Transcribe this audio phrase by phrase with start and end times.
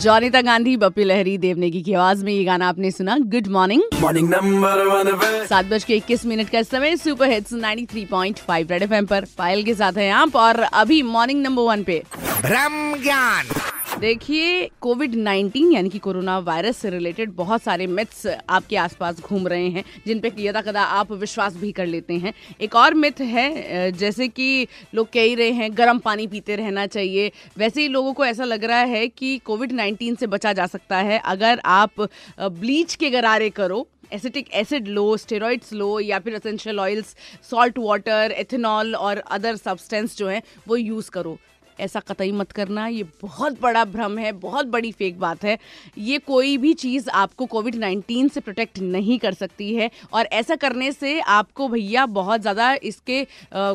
[0.00, 4.28] Jonita Gandhi Bappi लहरी देवनेगी की आवाज़ में ये गाना आपने सुना। Good morning morning
[4.30, 9.06] number one पे सात बज के इक्कीस मिनट का समय सुपर हिट्स 93.5 रेड एफएम
[9.06, 12.02] पर पायल के साथ है आप और अभी मॉर्निंग नंबर वन पे।
[12.40, 13.46] ब्रह्म ज्ञान
[14.00, 19.46] देखिए कोविड 19 यानी कि कोरोना वायरस से रिलेटेड बहुत सारे मिथ्स आपके आसपास घूम
[19.48, 23.20] रहे हैं, जिन पे यदा कदा आप विश्वास भी कर लेते हैं। एक और मिथ
[23.20, 27.88] है जैसे कि लोग कह ही रहे हैं, गर्म पानी पीते रहना चाहिए। वैसे ही
[27.88, 31.60] लोगों को ऐसा लग रहा है कि कोविड 19 से बचा जा सकता है। अगर
[31.66, 32.08] आप
[32.40, 37.16] ब्लीच के गरारे करो एसिटिक एसिड लो स्टेरॉइड्स लो, या फिर essential oils
[37.50, 41.38] salt water ethanol और अदर सब्सटेंस जो हैं, वो यूज़ करो।
[41.80, 45.58] ऐसा कतई मत करना, ये बहुत बड़ा भ्रम है, बहुत बड़ी फेक बात है।
[45.98, 50.56] ये कोई भी चीज़ आपको कोविड 19 से प्रोटेक्ट नहीं कर सकती है और ऐसा
[50.56, 53.22] करने से आपको भैया बहुत ज़्यादा इसके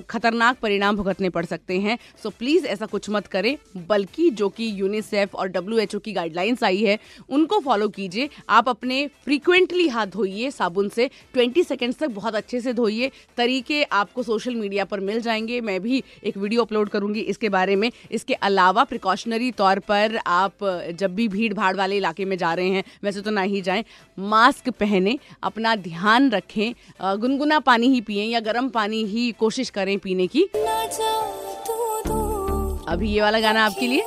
[0.09, 3.55] खतरनाक परिणाम भुगतने पड़ सकते हैं। सो प्लीज़ ऐसा कुछ मत करें,
[3.87, 6.97] बल्कि जो कि यूनिसेफ और डब्ल्यू की गाइडलाइंस आई है,
[7.29, 12.61] उनको फॉलो कीजिए। आप अपने फ्रीक्वेंटली हाथ धोइए साबुन से 20 सेकेंड्स तक बहुत अच्छे
[12.61, 17.19] से धोइए, तरीके आपको सोशल मीडिया पर मिल जाएँगे। मैं भी एक वीडियो अपलोड करूँगी
[17.21, 20.53] इसके बारे में। इसके अलावा प्रिकॉशनरी तौर पर आप
[20.99, 23.83] जब भी भीड़ भाड़ वाले इलाके में जा रहे हैं वैसे तो ना ही जाएँ
[24.19, 26.73] मास्क पहने अपना ध्यान रखें
[27.19, 30.43] गुनगुना पानी ही पिए या गर्म पानी ही कोशिश करें पीने की।
[32.87, 34.03] अभी ये वाला गाना आपके लिए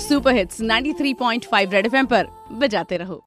[0.00, 3.24] सुपर हिट्स 93.5 रेड एफएम पर बजाते रहो।